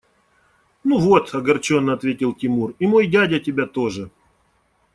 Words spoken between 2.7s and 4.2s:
и мой дядя тебя тоже!